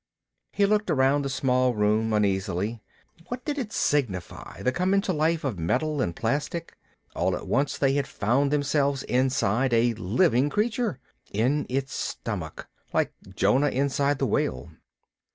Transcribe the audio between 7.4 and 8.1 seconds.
once they had